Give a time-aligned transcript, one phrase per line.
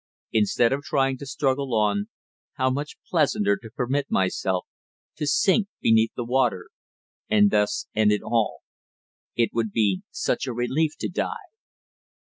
[0.31, 2.09] Instead of trying to struggle on,
[2.53, 4.65] how much pleasanter to permit myself
[5.15, 6.69] to sink beneath the water
[7.29, 8.61] and thus end it all!
[9.35, 11.49] It would be such a relief to die.